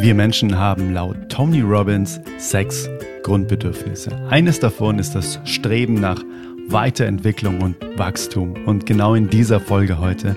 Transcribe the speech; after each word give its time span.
Wir 0.00 0.14
Menschen 0.14 0.56
haben 0.56 0.94
laut 0.94 1.28
Tony 1.28 1.60
Robbins 1.60 2.22
sechs 2.38 2.88
Grundbedürfnisse. 3.22 4.10
Eines 4.30 4.58
davon 4.58 4.98
ist 4.98 5.14
das 5.14 5.38
Streben 5.44 6.00
nach 6.00 6.24
Weiterentwicklung 6.68 7.60
und 7.60 7.76
Wachstum. 7.98 8.54
Und 8.64 8.86
genau 8.86 9.14
in 9.14 9.28
dieser 9.28 9.60
Folge 9.60 9.98
heute, 9.98 10.36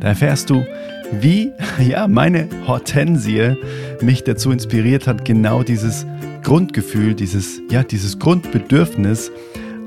da 0.00 0.08
erfährst 0.08 0.50
du, 0.50 0.64
wie 1.12 1.52
ja, 1.78 2.08
meine 2.08 2.48
Hortensie 2.66 3.54
mich 4.00 4.24
dazu 4.24 4.50
inspiriert 4.50 5.06
hat, 5.06 5.24
genau 5.24 5.62
dieses 5.62 6.06
Grundgefühl, 6.42 7.14
dieses, 7.14 7.62
ja, 7.70 7.84
dieses 7.84 8.18
Grundbedürfnis 8.18 9.30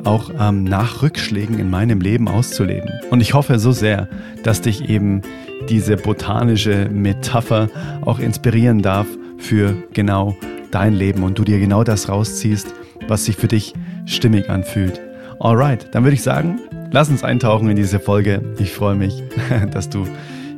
auch 0.06 0.32
ähm, 0.40 0.64
nach 0.64 1.02
Rückschlägen 1.02 1.60
in 1.60 1.70
meinem 1.70 2.00
Leben 2.00 2.30
auszuleben. 2.30 2.90
Und 3.10 3.20
ich 3.20 3.34
hoffe 3.34 3.60
so 3.60 3.74
sehr, 3.74 4.08
dass 4.44 4.62
dich 4.62 4.88
eben 4.90 5.22
diese 5.70 5.98
botanische 5.98 6.90
Metapher 6.90 7.70
auch 8.02 8.20
inspirieren 8.20 8.82
darf 8.82 9.08
für 9.38 9.76
genau 9.94 10.36
dein 10.72 10.94
Leben 10.94 11.24
und 11.24 11.38
du 11.38 11.44
dir 11.44 11.60
genau 11.60 11.84
das 11.84 12.10
rausziehst, 12.10 12.74
was 13.08 13.26
sich 13.26 13.36
für 13.36 13.48
dich 13.48 13.74
stimmig 14.06 14.50
anfühlt. 14.50 15.00
Alright, 15.40 15.94
dann 15.94 16.04
würde 16.04 16.16
ich 16.16 16.24
sagen, 16.24 16.60
lass 16.92 17.10
uns 17.10 17.24
eintauchen 17.24 17.70
in 17.70 17.76
diese 17.76 18.00
Folge. 18.00 18.42
Ich 18.60 18.74
freue 18.74 18.96
mich, 18.96 19.24
dass 19.72 19.90
du 19.90 20.08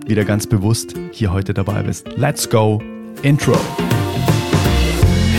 wieder 0.05 0.23
ganz 0.25 0.47
bewusst 0.47 0.95
hier 1.11 1.33
heute 1.33 1.53
dabei 1.53 1.83
bist. 1.83 2.07
Let's 2.17 2.49
go, 2.49 2.81
Intro. 3.21 3.57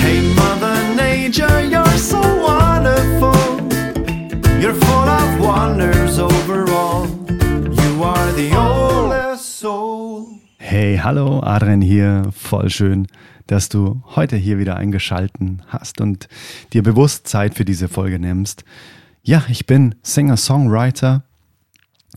Hey 0.00 0.20
Mother 0.34 0.76
Nature, 0.94 1.62
you're 1.62 1.98
so 1.98 2.18
wonderful. 2.18 3.34
You're 4.60 4.74
full 4.74 5.08
of 5.08 5.40
wonders 5.40 6.18
overall. 6.18 7.06
You 7.70 8.04
are 8.04 8.32
the 8.32 8.50
soul. 8.50 8.69
Hey, 10.82 10.96
hallo, 10.96 11.40
Adrian 11.40 11.82
hier. 11.82 12.30
Voll 12.32 12.70
schön, 12.70 13.06
dass 13.46 13.68
du 13.68 14.02
heute 14.16 14.36
hier 14.36 14.58
wieder 14.58 14.76
eingeschalten 14.78 15.60
hast 15.66 16.00
und 16.00 16.26
dir 16.72 16.82
bewusst 16.82 17.28
Zeit 17.28 17.54
für 17.54 17.66
diese 17.66 17.86
Folge 17.86 18.18
nimmst. 18.18 18.64
Ja, 19.22 19.44
ich 19.50 19.66
bin 19.66 19.94
Singer-Songwriter 20.00 21.22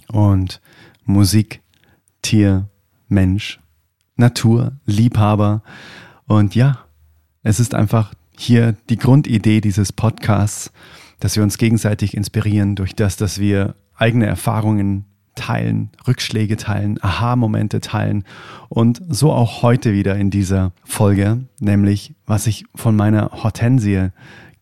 und 0.07 0.61
Musik, 1.03 1.59
Tier, 2.21 2.69
Mensch, 3.09 3.59
Natur, 4.15 4.71
Liebhaber. 4.85 5.61
Und 6.25 6.55
ja, 6.55 6.85
es 7.41 7.59
ist 7.59 7.75
einfach 7.75 8.13
hier 8.37 8.77
die 8.89 8.97
Grundidee 8.97 9.59
dieses 9.59 9.91
Podcasts, 9.91 10.71
dass 11.19 11.35
wir 11.35 11.43
uns 11.43 11.57
gegenseitig 11.57 12.15
inspirieren 12.15 12.77
durch 12.77 12.95
das, 12.95 13.17
dass 13.17 13.39
wir 13.39 13.75
eigene 13.97 14.25
Erfahrungen 14.25 15.12
teilen, 15.35 15.89
Rückschläge 16.07 16.57
teilen, 16.57 16.97
Aha-Momente 17.01 17.81
teilen 17.81 18.23
und 18.69 19.01
so 19.09 19.31
auch 19.31 19.61
heute 19.61 19.93
wieder 19.93 20.15
in 20.15 20.29
dieser 20.29 20.71
Folge, 20.83 21.45
nämlich 21.59 22.13
was 22.25 22.47
ich 22.47 22.65
von 22.75 22.95
meiner 22.95 23.31
Hortensie 23.43 24.09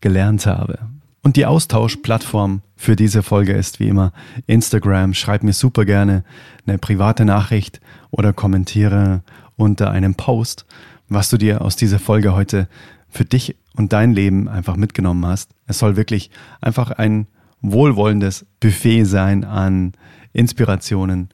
gelernt 0.00 0.46
habe. 0.46 0.78
Und 1.22 1.36
die 1.36 1.46
Austauschplattform 1.46 2.62
für 2.74 2.96
diese 2.96 3.22
Folge 3.22 3.52
ist 3.52 3.78
wie 3.78 3.86
immer 3.86 4.12
Instagram. 4.46 5.14
Schreib 5.14 5.44
mir 5.44 5.52
super 5.52 5.84
gerne 5.84 6.24
eine 6.66 6.78
private 6.78 7.24
Nachricht 7.24 7.80
oder 8.10 8.32
kommentiere 8.32 9.22
unter 9.56 9.92
einem 9.92 10.16
Post, 10.16 10.66
was 11.08 11.30
du 11.30 11.36
dir 11.36 11.62
aus 11.62 11.76
dieser 11.76 12.00
Folge 12.00 12.34
heute 12.34 12.68
für 13.08 13.24
dich 13.24 13.56
und 13.76 13.92
dein 13.92 14.12
Leben 14.12 14.48
einfach 14.48 14.76
mitgenommen 14.76 15.24
hast. 15.24 15.50
Es 15.66 15.78
soll 15.78 15.96
wirklich 15.96 16.30
einfach 16.60 16.90
ein 16.90 17.28
wohlwollendes 17.62 18.44
Buffet 18.60 19.04
sein 19.04 19.44
an 19.44 19.92
Inspirationen, 20.32 21.30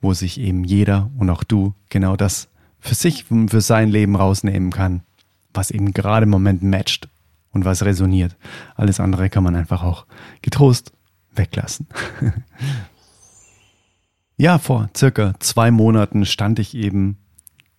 wo 0.00 0.12
sich 0.12 0.40
eben 0.40 0.64
jeder 0.64 1.10
und 1.18 1.30
auch 1.30 1.44
du 1.44 1.74
genau 1.88 2.16
das 2.16 2.48
für 2.80 2.94
sich, 2.94 3.24
für 3.24 3.60
sein 3.60 3.88
Leben 3.88 4.16
rausnehmen 4.16 4.70
kann, 4.70 5.02
was 5.54 5.70
eben 5.70 5.92
gerade 5.92 6.24
im 6.24 6.30
Moment 6.30 6.62
matcht 6.62 7.08
und 7.50 7.64
was 7.64 7.84
resoniert. 7.84 8.36
Alles 8.74 9.00
andere 9.00 9.30
kann 9.30 9.44
man 9.44 9.56
einfach 9.56 9.82
auch 9.82 10.06
getrost 10.42 10.92
weglassen. 11.34 11.86
ja, 14.36 14.58
vor 14.58 14.90
circa 14.96 15.34
zwei 15.40 15.70
Monaten 15.70 16.24
stand 16.24 16.58
ich 16.58 16.74
eben 16.74 17.18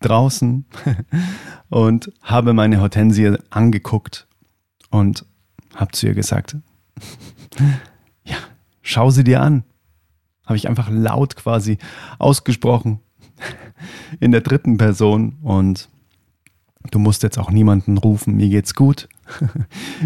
draußen 0.01 0.65
und 1.69 2.11
habe 2.21 2.53
meine 2.53 2.81
Hortensie 2.81 3.35
angeguckt 3.49 4.27
und 4.89 5.25
habe 5.75 5.91
zu 5.91 6.07
ihr 6.07 6.13
gesagt, 6.13 6.57
ja, 8.23 8.37
schau 8.81 9.09
sie 9.09 9.23
dir 9.23 9.41
an. 9.41 9.63
Habe 10.45 10.57
ich 10.57 10.67
einfach 10.67 10.89
laut 10.89 11.35
quasi 11.35 11.77
ausgesprochen 12.17 12.99
in 14.19 14.31
der 14.31 14.41
dritten 14.41 14.77
Person 14.77 15.37
und 15.41 15.89
du 16.91 16.99
musst 16.99 17.23
jetzt 17.23 17.37
auch 17.37 17.51
niemanden 17.51 17.97
rufen, 17.97 18.35
mir 18.35 18.49
geht's 18.49 18.73
gut. 18.73 19.07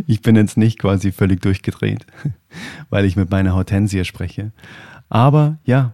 Ich 0.08 0.22
bin 0.22 0.36
jetzt 0.36 0.58
nicht 0.58 0.80
quasi 0.80 1.12
völlig 1.12 1.42
durchgedreht, 1.42 2.06
weil 2.90 3.06
ich 3.06 3.16
mit 3.16 3.30
meiner 3.30 3.54
Hortensie 3.54 4.04
spreche. 4.06 4.52
Aber 5.08 5.60
ja, 5.66 5.94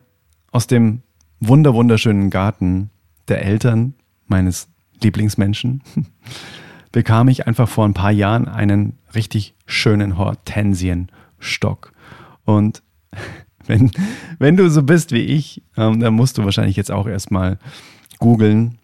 aus 0.52 0.68
dem 0.68 1.02
wunder 1.40 1.74
wunderschönen 1.74 2.30
Garten 2.30 2.90
der 3.28 3.44
Eltern 3.44 3.94
meines 4.28 4.68
Lieblingsmenschen, 5.02 5.84
bekam 6.92 7.28
ich 7.28 7.48
einfach 7.48 7.70
vor 7.70 7.86
ein 7.86 7.94
paar 7.94 8.12
Jahren 8.12 8.48
einen 8.48 8.98
richtig 9.14 9.54
schönen 9.66 10.18
Hortensienstock. 11.40 11.92
Und 12.46 12.82
wenn, 13.66 13.92
wenn 14.40 14.58
du 14.58 14.70
so 14.70 14.84
bist 14.84 15.12
wie 15.12 15.22
ich, 15.22 15.64
ähm, 15.78 16.00
dann 16.00 16.14
musst 16.14 16.38
du 16.38 16.44
wahrscheinlich 16.44 16.76
jetzt 16.76 16.92
auch 16.92 17.08
erstmal 17.08 17.60
googeln 18.20 18.78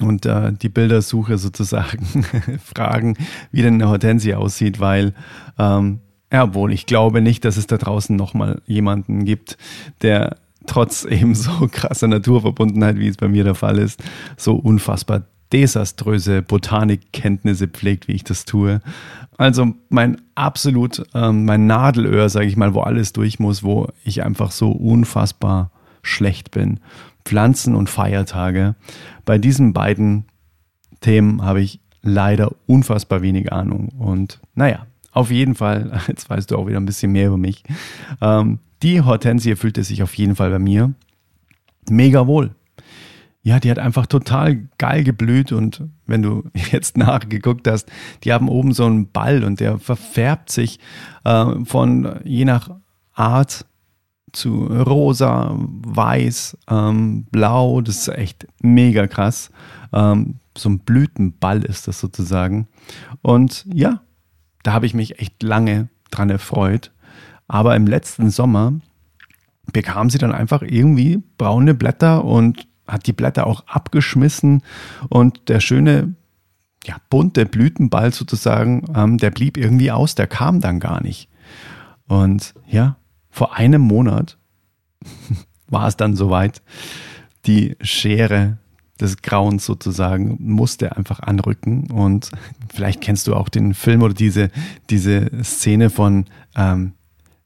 und 0.00 0.26
äh, 0.26 0.52
die 0.52 0.68
Bildersuche 0.68 1.38
sozusagen 1.38 2.24
fragen, 2.64 3.16
wie 3.50 3.62
denn 3.62 3.74
eine 3.74 3.88
Hortensie 3.88 4.34
aussieht, 4.34 4.80
weil 4.80 5.14
ähm, 5.58 6.00
ja, 6.32 6.44
obwohl 6.44 6.72
ich 6.72 6.86
glaube 6.86 7.20
nicht, 7.20 7.44
dass 7.44 7.58
es 7.58 7.66
da 7.66 7.76
draußen 7.76 8.16
nochmal 8.16 8.62
jemanden 8.66 9.24
gibt, 9.24 9.58
der 10.00 10.36
trotz 10.66 11.04
eben 11.10 11.34
so 11.34 11.68
krasser 11.70 12.08
Naturverbundenheit, 12.08 12.98
wie 12.98 13.08
es 13.08 13.16
bei 13.16 13.28
mir 13.28 13.44
der 13.44 13.54
Fall 13.54 13.78
ist, 13.78 14.02
so 14.36 14.54
unfassbar 14.54 15.22
desaströse 15.52 16.42
Botanikkenntnisse 16.42 17.68
pflegt, 17.68 18.08
wie 18.08 18.12
ich 18.12 18.24
das 18.24 18.44
tue. 18.44 18.80
Also 19.36 19.74
mein 19.88 20.20
absolut, 20.34 21.02
ähm, 21.14 21.44
mein 21.44 21.66
Nadelöhr, 21.66 22.28
sage 22.28 22.46
ich 22.46 22.56
mal, 22.56 22.74
wo 22.74 22.80
alles 22.80 23.12
durch 23.12 23.38
muss, 23.38 23.62
wo 23.62 23.88
ich 24.04 24.22
einfach 24.22 24.50
so 24.50 24.70
unfassbar 24.70 25.70
schlecht 26.02 26.50
bin. 26.50 26.80
Pflanzen 27.24 27.74
und 27.74 27.88
Feiertage. 27.88 28.74
Bei 29.24 29.38
diesen 29.38 29.72
beiden 29.72 30.24
Themen 31.00 31.42
habe 31.42 31.60
ich 31.60 31.80
leider 32.02 32.52
unfassbar 32.66 33.22
wenig 33.22 33.52
Ahnung. 33.52 33.88
Und 33.90 34.40
naja, 34.54 34.86
auf 35.12 35.30
jeden 35.30 35.54
Fall, 35.54 36.00
jetzt 36.08 36.28
weißt 36.28 36.50
du 36.50 36.56
auch 36.56 36.66
wieder 36.66 36.78
ein 36.78 36.86
bisschen 36.86 37.12
mehr 37.12 37.28
über 37.28 37.38
mich. 37.38 37.62
Ähm, 38.20 38.58
die 38.82 39.00
Hortensie 39.00 39.54
fühlte 39.54 39.84
sich 39.84 40.02
auf 40.02 40.14
jeden 40.14 40.34
Fall 40.34 40.50
bei 40.50 40.58
mir 40.58 40.92
mega 41.88 42.26
wohl. 42.26 42.54
Ja, 43.44 43.58
die 43.58 43.70
hat 43.70 43.80
einfach 43.80 44.06
total 44.06 44.68
geil 44.78 45.02
geblüht 45.02 45.50
und 45.50 45.84
wenn 46.06 46.22
du 46.22 46.44
jetzt 46.70 46.96
nachgeguckt 46.96 47.66
hast, 47.66 47.90
die 48.22 48.32
haben 48.32 48.48
oben 48.48 48.72
so 48.72 48.86
einen 48.86 49.10
Ball 49.10 49.42
und 49.44 49.60
der 49.60 49.78
verfärbt 49.78 50.50
sich 50.50 50.78
äh, 51.24 51.64
von 51.64 52.20
je 52.24 52.44
nach 52.44 52.70
Art 53.14 53.66
zu 54.32 54.66
rosa, 54.66 55.54
weiß, 55.56 56.56
ähm, 56.70 57.24
blau. 57.30 57.80
Das 57.80 57.96
ist 57.96 58.08
echt 58.08 58.46
mega 58.62 59.06
krass. 59.06 59.50
Ähm, 59.92 60.36
so 60.56 60.70
ein 60.70 60.78
Blütenball 60.80 61.64
ist 61.64 61.88
das 61.88 62.00
sozusagen. 62.00 62.68
Und 63.20 63.66
ja, 63.72 64.00
da 64.62 64.72
habe 64.72 64.86
ich 64.86 64.94
mich 64.94 65.18
echt 65.18 65.42
lange 65.42 65.88
dran 66.10 66.30
erfreut. 66.30 66.92
Aber 67.48 67.76
im 67.76 67.86
letzten 67.86 68.30
Sommer 68.30 68.72
bekam 69.72 70.10
sie 70.10 70.18
dann 70.18 70.32
einfach 70.32 70.62
irgendwie 70.62 71.22
braune 71.38 71.74
Blätter 71.74 72.24
und 72.24 72.66
hat 72.86 73.06
die 73.06 73.12
Blätter 73.12 73.46
auch 73.46 73.66
abgeschmissen. 73.66 74.62
Und 75.08 75.48
der 75.48 75.60
schöne, 75.60 76.14
ja, 76.84 76.96
bunte 77.10 77.46
Blütenball 77.46 78.12
sozusagen, 78.12 78.84
ähm, 78.94 79.18
der 79.18 79.30
blieb 79.30 79.56
irgendwie 79.56 79.90
aus, 79.90 80.14
der 80.14 80.26
kam 80.26 80.60
dann 80.60 80.80
gar 80.80 81.02
nicht. 81.02 81.28
Und 82.08 82.54
ja, 82.66 82.96
vor 83.30 83.56
einem 83.56 83.82
Monat 83.82 84.38
war 85.68 85.86
es 85.86 85.96
dann 85.96 86.16
soweit. 86.16 86.62
Die 87.46 87.76
Schere 87.80 88.58
des 89.00 89.20
Grauens 89.20 89.66
sozusagen 89.66 90.36
musste 90.40 90.96
einfach 90.96 91.20
anrücken. 91.20 91.90
Und 91.90 92.30
vielleicht 92.72 93.00
kennst 93.00 93.26
du 93.26 93.34
auch 93.34 93.48
den 93.48 93.74
Film 93.74 94.02
oder 94.02 94.14
diese, 94.14 94.50
diese 94.90 95.30
Szene 95.42 95.90
von 95.90 96.26
ähm, 96.56 96.92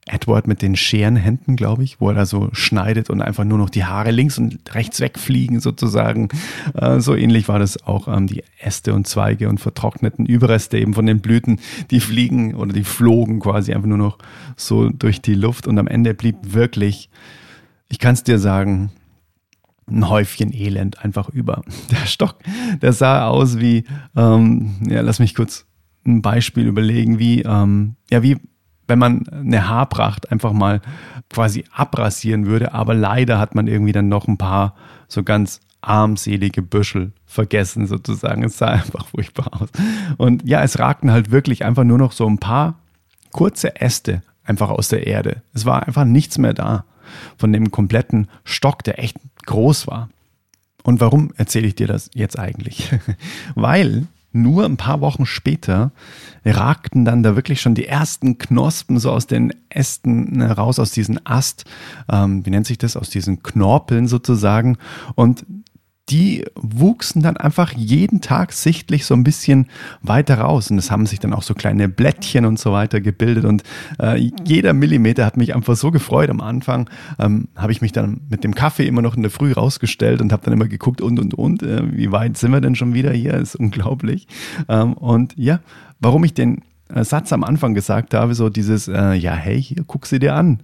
Edward 0.07 0.47
mit 0.47 0.63
den 0.63 0.77
Scherenhänden, 0.77 1.57
glaube 1.57 1.83
ich, 1.83 2.01
wo 2.01 2.09
er 2.09 2.15
da 2.15 2.27
so 2.27 2.49
schneidet 2.53 3.11
und 3.11 3.21
einfach 3.21 3.45
nur 3.45 3.59
noch 3.59 3.71
die 3.71 3.85
Haare 3.85 4.13
links 4.13 4.39
und 4.39 4.75
rechts 4.75 5.01
wegfliegen 5.01 5.59
sozusagen. 5.59 6.29
Äh, 6.75 7.01
so 7.01 7.17
ähnlich 7.17 7.49
war 7.49 7.59
das 7.59 7.83
auch 7.85 8.07
ähm, 8.07 8.29
die 8.29 8.45
Äste 8.61 8.95
und 8.95 9.09
Zweige 9.09 9.49
und 9.49 9.59
vertrockneten 9.59 10.25
Überreste 10.25 10.79
eben 10.79 10.95
von 10.95 11.07
den 11.07 11.21
Blüten, 11.21 11.59
die 11.91 12.01
fliegen 12.01 12.55
oder 12.55 12.73
die 12.73 12.85
flogen 12.85 13.41
quasi 13.41 13.75
einfach 13.75 13.89
nur 13.89 13.99
noch 13.99 14.19
so 14.57 14.91
durch 14.91 15.21
die 15.21 15.35
Luft 15.35 15.67
und 15.67 15.79
am 15.79 15.89
Ende 15.89 16.15
blieb 16.15 16.37
wirklich, 16.55 17.11
ich 17.89 17.99
kann 17.99 18.15
es 18.15 18.23
dir 18.23 18.39
sagen, 18.39 18.93
ein 19.89 20.09
Häufchen 20.09 20.53
Elend 20.53 21.05
einfach 21.05 21.29
über. 21.29 21.63
Der 21.91 22.07
Stock, 22.07 22.37
der 22.81 22.93
sah 22.93 23.27
aus 23.27 23.59
wie, 23.59 23.85
ähm, 24.17 24.77
ja, 24.89 25.01
lass 25.01 25.19
mich 25.19 25.35
kurz 25.35 25.67
ein 26.05 26.23
Beispiel 26.23 26.67
überlegen, 26.67 27.19
wie, 27.19 27.43
ähm, 27.43 27.97
ja, 28.11 28.23
wie 28.23 28.39
wenn 28.89 28.99
man 28.99 29.29
eine 29.29 29.69
Haarpracht 29.69 30.31
einfach 30.31 30.53
mal 30.53 30.81
quasi 31.31 31.65
abrasieren 31.73 32.47
würde, 32.47 32.73
aber 32.73 32.95
leider 32.95 33.39
hat 33.39 33.55
man 33.55 33.67
irgendwie 33.67 33.93
dann 33.93 34.09
noch 34.09 34.29
ein 34.29 34.39
paar 34.39 34.75
so 35.09 35.23
ganz 35.23 35.61
armselige 35.81 36.63
Büschel 36.63 37.13
vergessen 37.27 37.87
sozusagen. 37.87 38.45
Es 38.45 38.59
sah 38.59 38.67
einfach 38.69 39.07
furchtbar 39.09 39.61
aus. 39.61 39.69
Und 40.17 40.47
ja, 40.49 40.63
es 40.63 40.79
ragten 40.79 41.11
halt 41.11 41.31
wirklich 41.31 41.65
einfach 41.65 41.85
nur 41.85 41.99
noch 41.99 42.13
so 42.13 42.27
ein 42.27 42.39
paar 42.39 42.75
kurze 43.33 43.81
Äste 43.81 44.23
einfach 44.45 44.71
aus 44.71 44.89
der 44.89 45.07
Erde. 45.07 45.43
Es 45.53 45.65
war 45.65 45.87
einfach 45.87 46.05
nichts 46.05 46.39
mehr 46.39 46.55
da 46.55 46.85
von 47.37 47.53
dem 47.53 47.71
kompletten 47.71 48.29
Stock, 48.45 48.83
der 48.85 48.99
echt 49.03 49.17
groß 49.47 49.87
war. 49.87 50.09
Und 50.83 51.01
warum 51.01 51.33
erzähle 51.37 51.67
ich 51.67 51.75
dir 51.75 51.87
das 51.87 52.11
jetzt 52.15 52.39
eigentlich? 52.39 52.91
Weil 53.55 54.07
nur 54.43 54.65
ein 54.65 54.77
paar 54.77 55.01
Wochen 55.01 55.27
später 55.27 55.93
ragten 56.45 57.05
dann 57.05 57.23
da 57.23 57.35
wirklich 57.37 57.61
schon 57.61 57.75
die 57.75 57.87
ersten 57.87 58.39
Knospen 58.39 58.99
so 58.99 59.11
aus 59.11 59.27
den 59.27 59.53
Ästen 59.69 60.41
raus, 60.43 60.79
aus 60.79 60.93
diesem 60.93 61.19
Ast, 61.25 61.65
ähm, 62.11 62.47
wie 62.47 62.51
nennt 62.51 62.67
sich 62.67 62.79
das, 62.79 62.97
aus 62.97 63.11
diesen 63.11 63.43
Knorpeln 63.43 64.07
sozusagen. 64.07 64.79
Und 65.15 65.45
die 66.09 66.45
wuchsen 66.55 67.23
dann 67.23 67.37
einfach 67.37 67.73
jeden 67.73 68.21
Tag 68.21 68.53
sichtlich 68.53 69.05
so 69.05 69.15
ein 69.15 69.25
bisschen 69.25 69.67
weiter 70.03 70.39
raus. 70.39 70.71
Und 70.71 70.79
es 70.79 70.91
haben 70.93 71.05
sich 71.05 71.19
dann 71.19 71.33
auch 71.33 71.43
so 71.43 71.55
kleine 71.55 71.89
Blättchen 71.89 72.45
und 72.45 72.61
so 72.61 72.73
weiter 72.73 73.01
gebildet. 73.01 73.45
Und 73.45 73.65
äh, 74.01 74.31
jeder 74.45 74.73
Millimeter 74.73 75.27
hat 75.27 75.37
mich 75.37 75.55
einfach 75.55 75.75
so 75.75 75.91
gefreut. 75.91 76.31
Am 76.31 76.41
Anfang 76.41 76.89
ähm, 77.19 77.49
habe 77.57 77.73
ich 77.73 77.81
mich 77.81 77.91
dann 77.91 78.21
mit 78.31 78.45
dem 78.45 78.55
Kaffee 78.55 78.87
immer 78.87 79.03
noch 79.03 79.17
in 79.17 79.23
der 79.23 79.33
Früh 79.33 79.53
rausgestellt 79.53 80.21
und 80.21 80.33
habe 80.33 80.45
dann 80.45 80.55
immer 80.55 80.69
geguckt 80.69 81.01
und 81.01 81.19
und 81.19 81.35
und, 81.35 81.63
äh, 81.65 81.83
wie 81.93 82.13
weit 82.13 82.37
sind 82.37 82.53
wir 82.53 82.61
denn 82.61 82.77
schon 82.77 82.95
wieder 82.95 83.13
hier? 83.13 83.35
Ist 83.35 83.57
unglaublich. 83.57 84.29
Ähm, 84.69 84.93
und 84.93 85.35
ja, 85.37 85.59
warum 85.99 86.23
ich 86.23 86.35
den 86.35 86.63
äh, 86.89 87.03
Satz 87.03 87.33
am 87.33 87.43
Anfang 87.43 87.75
gesagt 87.75 88.15
habe, 88.15 88.37
so 88.37 88.49
dieses, 88.49 88.87
äh, 88.87 89.15
ja, 89.15 89.33
hey, 89.33 89.61
hier, 89.61 89.83
guck 89.85 90.07
sie 90.07 90.21
dir 90.21 90.37
an. 90.37 90.61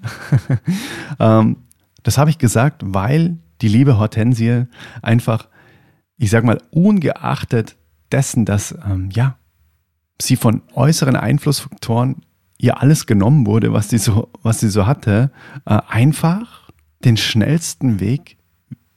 ähm, 1.18 1.56
das 2.04 2.16
habe 2.16 2.30
ich 2.30 2.38
gesagt, 2.38 2.82
weil 2.84 3.38
die 3.62 3.68
liebe 3.68 3.98
Hortensie 3.98 4.66
einfach, 5.00 5.48
ich 6.18 6.30
sag 6.30 6.44
mal, 6.44 6.60
ungeachtet 6.70 7.76
dessen, 8.10 8.44
dass, 8.44 8.74
ähm, 8.84 9.08
ja, 9.12 9.36
sie 10.20 10.36
von 10.36 10.62
äußeren 10.74 11.16
Einflussfaktoren 11.16 12.22
ihr 12.58 12.80
alles 12.80 13.06
genommen 13.06 13.46
wurde, 13.46 13.72
was 13.72 13.88
sie 13.88 13.98
so, 13.98 14.28
was 14.42 14.60
sie 14.60 14.68
so 14.68 14.86
hatte, 14.86 15.30
äh, 15.64 15.80
einfach 15.88 16.70
den 17.04 17.16
schnellsten 17.16 17.98
Weg 18.00 18.36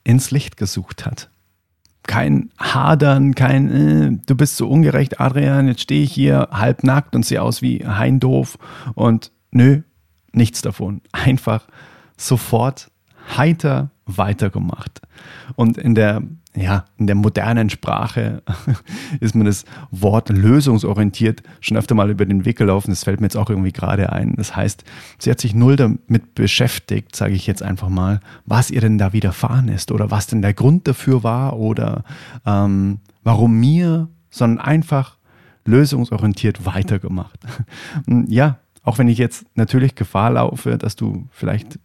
ins 0.04 0.30
Licht 0.30 0.56
gesucht 0.56 1.04
hat. 1.04 1.30
Kein 2.04 2.50
Hadern, 2.58 3.34
kein, 3.34 3.70
äh, 3.70 4.18
du 4.24 4.36
bist 4.36 4.56
so 4.56 4.68
ungerecht, 4.68 5.20
Adrian, 5.20 5.66
jetzt 5.66 5.80
stehe 5.80 6.04
ich 6.04 6.12
hier 6.12 6.48
halbnackt 6.52 7.16
und 7.16 7.26
sehe 7.26 7.42
aus 7.42 7.62
wie 7.62 7.84
Heindorf 7.84 8.58
und 8.94 9.32
nö, 9.50 9.82
nichts 10.32 10.62
davon. 10.62 11.00
Einfach 11.10 11.66
sofort 12.16 12.92
heiter 13.36 13.90
weitergemacht. 14.06 15.02
Und 15.56 15.76
in 15.76 15.94
der, 15.94 16.22
ja, 16.54 16.84
in 16.96 17.06
der 17.06 17.16
modernen 17.16 17.68
Sprache 17.68 18.42
ist 19.20 19.34
mir 19.34 19.44
das 19.44 19.64
Wort 19.90 20.28
lösungsorientiert 20.28 21.42
schon 21.60 21.76
öfter 21.76 21.94
mal 21.94 22.10
über 22.10 22.24
den 22.24 22.44
Weg 22.44 22.56
gelaufen. 22.56 22.90
Das 22.90 23.04
fällt 23.04 23.20
mir 23.20 23.26
jetzt 23.26 23.36
auch 23.36 23.50
irgendwie 23.50 23.72
gerade 23.72 24.12
ein. 24.12 24.34
Das 24.36 24.54
heißt, 24.54 24.84
sie 25.18 25.30
hat 25.30 25.40
sich 25.40 25.54
null 25.54 25.76
damit 25.76 26.34
beschäftigt, 26.34 27.16
sage 27.16 27.34
ich 27.34 27.46
jetzt 27.46 27.62
einfach 27.62 27.88
mal, 27.88 28.20
was 28.44 28.70
ihr 28.70 28.80
denn 28.80 28.98
da 28.98 29.12
widerfahren 29.12 29.68
ist 29.68 29.90
oder 29.90 30.10
was 30.10 30.28
denn 30.28 30.40
der 30.40 30.54
Grund 30.54 30.86
dafür 30.86 31.24
war 31.24 31.58
oder 31.58 32.04
ähm, 32.46 33.00
warum 33.24 33.58
mir, 33.58 34.08
sondern 34.30 34.64
einfach 34.64 35.18
lösungsorientiert 35.64 36.64
weitergemacht. 36.64 37.40
ja, 38.28 38.58
auch 38.84 38.98
wenn 38.98 39.08
ich 39.08 39.18
jetzt 39.18 39.46
natürlich 39.56 39.96
Gefahr 39.96 40.30
laufe, 40.30 40.78
dass 40.78 40.94
du 40.94 41.26
vielleicht 41.32 41.80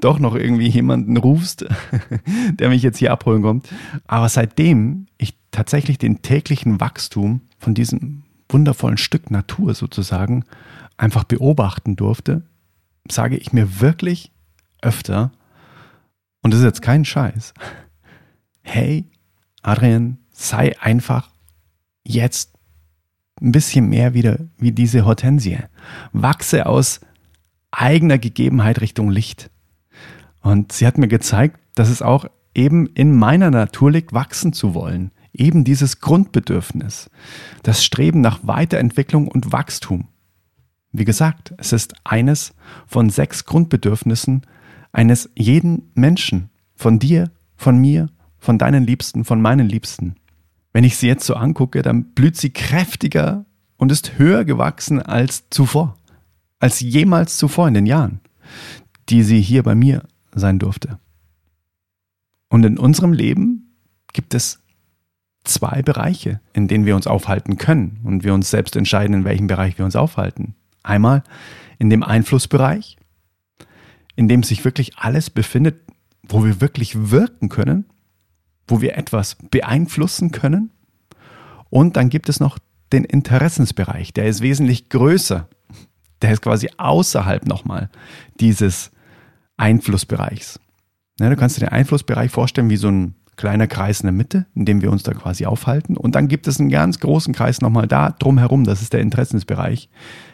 doch 0.00 0.18
noch 0.18 0.34
irgendwie 0.34 0.68
jemanden 0.68 1.16
rufst, 1.16 1.66
der 2.52 2.68
mich 2.68 2.82
jetzt 2.82 2.98
hier 2.98 3.12
abholen 3.12 3.42
kommt. 3.42 3.68
Aber 4.06 4.28
seitdem 4.28 5.06
ich 5.18 5.34
tatsächlich 5.50 5.98
den 5.98 6.22
täglichen 6.22 6.80
Wachstum 6.80 7.42
von 7.58 7.74
diesem 7.74 8.24
wundervollen 8.48 8.98
Stück 8.98 9.30
Natur 9.30 9.74
sozusagen 9.74 10.44
einfach 10.96 11.24
beobachten 11.24 11.96
durfte, 11.96 12.42
sage 13.10 13.36
ich 13.36 13.52
mir 13.52 13.80
wirklich 13.80 14.32
öfter, 14.82 15.32
und 16.42 16.52
das 16.52 16.60
ist 16.60 16.66
jetzt 16.66 16.82
kein 16.82 17.04
Scheiß, 17.04 17.54
hey, 18.62 19.06
Adrian, 19.62 20.18
sei 20.30 20.78
einfach 20.80 21.30
jetzt 22.04 22.52
ein 23.40 23.52
bisschen 23.52 23.88
mehr 23.88 24.14
wieder 24.14 24.38
wie 24.58 24.72
diese 24.72 25.04
Hortensie. 25.04 25.58
Wachse 26.12 26.66
aus 26.66 27.00
eigener 27.70 28.18
Gegebenheit 28.18 28.80
Richtung 28.80 29.10
Licht. 29.10 29.50
Und 30.44 30.72
sie 30.72 30.86
hat 30.86 30.98
mir 30.98 31.08
gezeigt, 31.08 31.58
dass 31.74 31.88
es 31.88 32.02
auch 32.02 32.26
eben 32.54 32.86
in 32.86 33.16
meiner 33.16 33.50
Natur 33.50 33.90
liegt, 33.90 34.12
wachsen 34.12 34.52
zu 34.52 34.74
wollen. 34.74 35.10
Eben 35.32 35.64
dieses 35.64 35.98
Grundbedürfnis. 35.98 37.10
Das 37.64 37.84
Streben 37.84 38.20
nach 38.20 38.40
Weiterentwicklung 38.42 39.26
und 39.26 39.50
Wachstum. 39.50 40.06
Wie 40.92 41.04
gesagt, 41.04 41.54
es 41.58 41.72
ist 41.72 41.94
eines 42.04 42.54
von 42.86 43.10
sechs 43.10 43.46
Grundbedürfnissen 43.46 44.42
eines 44.92 45.30
jeden 45.34 45.90
Menschen. 45.94 46.50
Von 46.76 47.00
dir, 47.00 47.32
von 47.56 47.78
mir, 47.78 48.10
von 48.38 48.58
deinen 48.58 48.84
Liebsten, 48.84 49.24
von 49.24 49.42
meinen 49.42 49.68
Liebsten. 49.68 50.14
Wenn 50.72 50.84
ich 50.84 50.96
sie 50.96 51.08
jetzt 51.08 51.26
so 51.26 51.34
angucke, 51.34 51.82
dann 51.82 52.12
blüht 52.12 52.36
sie 52.36 52.50
kräftiger 52.50 53.46
und 53.76 53.90
ist 53.90 54.18
höher 54.18 54.44
gewachsen 54.44 55.02
als 55.02 55.48
zuvor 55.50 55.96
als 56.64 56.80
jemals 56.80 57.36
zuvor 57.36 57.68
in 57.68 57.74
den 57.74 57.84
Jahren, 57.84 58.20
die 59.10 59.22
sie 59.22 59.40
hier 59.40 59.62
bei 59.62 59.74
mir 59.74 60.04
sein 60.34 60.58
durfte. 60.58 60.98
Und 62.48 62.64
in 62.64 62.78
unserem 62.78 63.12
Leben 63.12 63.76
gibt 64.12 64.34
es 64.34 64.60
zwei 65.44 65.82
Bereiche, 65.82 66.40
in 66.52 66.68
denen 66.68 66.86
wir 66.86 66.96
uns 66.96 67.06
aufhalten 67.06 67.58
können 67.58 68.00
und 68.04 68.24
wir 68.24 68.32
uns 68.32 68.50
selbst 68.50 68.76
entscheiden, 68.76 69.14
in 69.14 69.24
welchem 69.24 69.46
Bereich 69.46 69.76
wir 69.78 69.84
uns 69.84 69.96
aufhalten. 69.96 70.54
Einmal 70.82 71.22
in 71.78 71.90
dem 71.90 72.02
Einflussbereich, 72.02 72.96
in 74.16 74.28
dem 74.28 74.42
sich 74.42 74.64
wirklich 74.64 74.96
alles 74.98 75.30
befindet, 75.30 75.80
wo 76.22 76.44
wir 76.44 76.60
wirklich 76.60 77.10
wirken 77.10 77.48
können, 77.48 77.84
wo 78.66 78.80
wir 78.80 78.96
etwas 78.96 79.36
beeinflussen 79.50 80.30
können. 80.30 80.70
Und 81.68 81.96
dann 81.96 82.08
gibt 82.08 82.28
es 82.28 82.40
noch 82.40 82.58
den 82.92 83.04
Interessensbereich, 83.04 84.12
der 84.12 84.26
ist 84.26 84.40
wesentlich 84.40 84.88
größer 84.88 85.48
der 86.24 86.32
ist 86.32 86.40
quasi 86.40 86.70
außerhalb 86.78 87.46
nochmal 87.46 87.90
dieses 88.40 88.90
Einflussbereichs. 89.56 90.60
Ja, 91.20 91.30
du 91.30 91.36
kannst 91.36 91.56
dir 91.56 91.60
den 91.60 91.70
Einflussbereich 91.70 92.30
vorstellen 92.30 92.70
wie 92.70 92.76
so 92.76 92.88
ein 92.88 93.14
kleiner 93.36 93.66
Kreis 93.66 94.00
in 94.00 94.06
der 94.06 94.12
Mitte, 94.12 94.46
in 94.54 94.64
dem 94.64 94.80
wir 94.80 94.92
uns 94.92 95.02
da 95.02 95.12
quasi 95.12 95.46
aufhalten. 95.46 95.96
Und 95.96 96.14
dann 96.14 96.28
gibt 96.28 96.46
es 96.46 96.60
einen 96.60 96.70
ganz 96.70 97.00
großen 97.00 97.34
Kreis 97.34 97.60
nochmal 97.60 97.88
da 97.88 98.10
drumherum, 98.10 98.64
das 98.64 98.82
ist 98.82 98.92
der 98.92 99.00
Interessensbereich, 99.00 99.88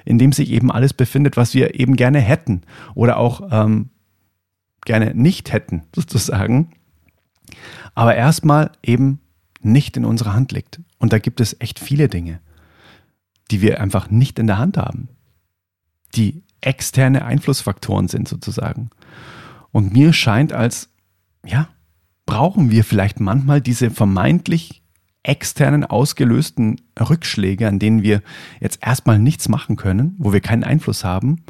in 0.05 0.19
dem 0.19 0.33
sich 0.33 0.51
eben 0.51 0.71
alles 0.71 0.93
befindet, 0.93 1.37
was 1.37 1.55
wir 1.55 1.79
eben 1.79 1.97
gerne 1.97 2.21
hätten 2.21 2.63
oder 2.95 3.17
auch 3.17 3.49
ähm, 3.51 3.91
gerne 4.85 5.15
nicht 5.15 5.53
hätten, 5.53 5.85
sozusagen. 5.95 6.73
Aber 7.95 8.15
erstmal 8.15 8.73
eben 8.83 9.21
nicht 9.63 9.97
in 9.97 10.05
unserer 10.05 10.35
Hand 10.35 10.53
liegt. 10.53 10.81
Und 10.99 11.13
da 11.13 11.19
gibt 11.19 11.41
es 11.41 11.57
echt 11.61 11.79
viele 11.79 12.09
Dinge, 12.09 12.41
die 13.51 13.61
wir 13.63 13.81
einfach 13.81 14.11
nicht 14.11 14.39
in 14.39 14.47
der 14.47 14.59
Hand 14.59 14.77
haben 14.77 15.09
die 16.15 16.43
externe 16.61 17.25
Einflussfaktoren 17.25 18.09
sind 18.09 18.29
sozusagen. 18.29 18.91
Und 19.73 19.93
mir 19.93 20.13
scheint 20.13 20.53
als, 20.53 20.89
ja, 21.45 21.69
brauchen 22.27 22.71
wir 22.71 22.85
vielleicht 22.85 23.21
manchmal 23.21 23.61
diese 23.61 23.91
vermeintlich 23.91 24.83
externen 25.23 25.85
ausgelösten 25.85 26.81
Rückschläge, 26.99 27.69
an 27.69 27.79
denen 27.79 28.03
wir 28.03 28.23
jetzt 28.61 28.79
erstmal 28.83 29.19
nichts 29.19 29.49
machen 29.49 29.77
können, 29.77 30.15
wo 30.19 30.33
wir 30.33 30.41
keinen 30.41 30.65
Einfluss 30.65 31.05
haben, 31.05 31.43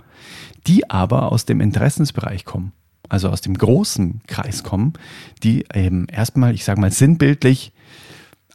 die 0.67 0.91
aber 0.91 1.31
aus 1.31 1.45
dem 1.45 1.61
Interessensbereich 1.61 2.45
kommen, 2.45 2.73
also 3.09 3.29
aus 3.29 3.41
dem 3.41 3.57
großen 3.57 4.23
Kreis 4.27 4.65
kommen, 4.65 4.95
die 5.43 5.67
eben 5.73 6.07
erstmal, 6.07 6.55
ich 6.55 6.65
sage 6.65 6.81
mal 6.81 6.91
sinnbildlich, 6.91 7.73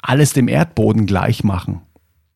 alles 0.02 0.34
dem 0.34 0.48
Erdboden 0.48 1.06
gleich 1.06 1.44
machen. 1.44 1.82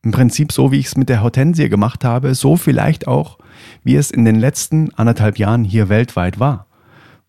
Im 0.01 0.11
Prinzip 0.11 0.53
so, 0.53 0.71
wie 0.71 0.79
ich 0.79 0.87
es 0.87 0.97
mit 0.97 1.09
der 1.09 1.21
Hortensie 1.21 1.67
gemacht 1.67 2.05
habe, 2.05 2.33
so 2.33 2.55
vielleicht 2.55 3.07
auch 3.07 3.37
wie 3.83 3.95
es 3.95 4.11
in 4.11 4.23
den 4.23 4.39
letzten 4.39 4.93
anderthalb 4.93 5.37
Jahren 5.37 5.65
hier 5.65 5.89
weltweit 5.89 6.39
war. 6.39 6.68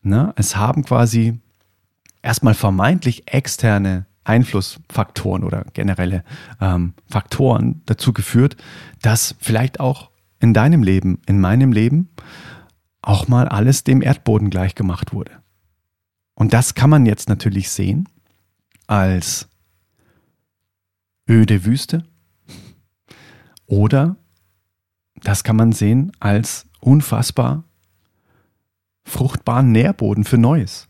Ne? 0.02 0.32
Es 0.36 0.56
haben 0.56 0.84
quasi 0.84 1.40
erstmal 2.22 2.54
vermeintlich 2.54 3.32
externe 3.32 4.06
Einflussfaktoren 4.24 5.44
oder 5.44 5.64
generelle 5.72 6.24
ähm, 6.60 6.94
Faktoren 7.08 7.82
dazu 7.86 8.12
geführt, 8.12 8.56
dass 9.02 9.34
vielleicht 9.38 9.80
auch 9.80 10.10
in 10.38 10.54
deinem 10.54 10.82
Leben, 10.82 11.20
in 11.26 11.40
meinem 11.40 11.72
Leben 11.72 12.10
auch 13.02 13.28
mal 13.28 13.48
alles 13.48 13.84
dem 13.84 14.02
Erdboden 14.02 14.50
gleich 14.50 14.74
gemacht 14.74 15.12
wurde. 15.12 15.32
Und 16.34 16.52
das 16.52 16.74
kann 16.74 16.90
man 16.90 17.06
jetzt 17.06 17.28
natürlich 17.28 17.70
sehen 17.70 18.08
als 18.86 19.48
öde 21.28 21.64
Wüste 21.64 22.04
oder 23.66 24.16
das 25.22 25.44
kann 25.44 25.56
man 25.56 25.72
sehen 25.72 26.12
als 26.18 26.66
unfassbar 26.80 27.64
fruchtbaren 29.10 29.72
Nährboden 29.72 30.24
für 30.24 30.38
Neues. 30.38 30.88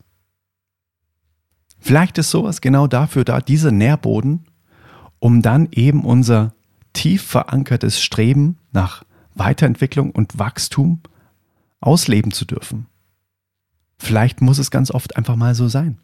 Vielleicht 1.79 2.17
ist 2.17 2.29
sowas 2.29 2.61
genau 2.61 2.87
dafür 2.87 3.25
da, 3.25 3.41
dieser 3.41 3.71
Nährboden, 3.71 4.45
um 5.19 5.41
dann 5.41 5.67
eben 5.71 6.05
unser 6.05 6.53
tief 6.93 7.23
verankertes 7.23 8.01
Streben 8.01 8.57
nach 8.71 9.03
Weiterentwicklung 9.33 10.11
und 10.11 10.37
Wachstum 10.37 11.01
ausleben 11.79 12.31
zu 12.31 12.45
dürfen. 12.45 12.85
Vielleicht 13.97 14.41
muss 14.41 14.59
es 14.59 14.71
ganz 14.71 14.91
oft 14.91 15.17
einfach 15.17 15.35
mal 15.35 15.55
so 15.55 15.67
sein. 15.67 15.97